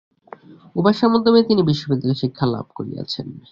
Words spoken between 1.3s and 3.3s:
তিনি বিশ্ববিদ্যালয়ের শিক্ষা লাভ করিয়াছেন।